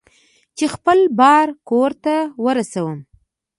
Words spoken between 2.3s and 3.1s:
ورسوم.